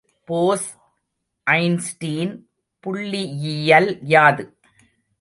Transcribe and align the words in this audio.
Bose 0.29 0.67
Einstein 1.47 2.33
புள்ளியியல் 2.83 3.99
யாது? 4.01 4.43